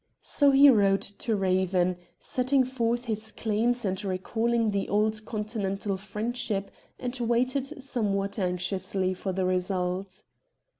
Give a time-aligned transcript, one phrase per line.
[0.23, 6.71] So he wrote to Eaven, setting forth his claims and recalling the old Continental friendship,
[6.97, 10.23] and waited somewhat anxiously for the result.